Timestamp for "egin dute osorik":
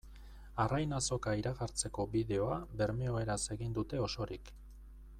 3.57-4.55